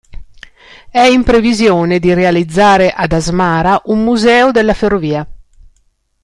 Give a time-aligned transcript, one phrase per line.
[0.89, 5.27] È in previsione di realizzare ad Asmara un museo della ferrovia.